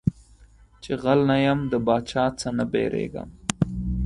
چي 0.83 0.91
غل 1.03 1.19
نه 1.29 1.37
يم 1.45 1.59
د 1.71 1.73
باچا 1.85 2.25
څه 2.39 2.47
نه 2.57 2.65
بيرېږم. 2.71 3.29